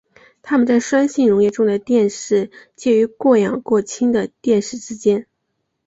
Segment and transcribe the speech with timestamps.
[0.41, 5.27] 它们在酸性溶液中的电势介于过氧化氢的电势之间。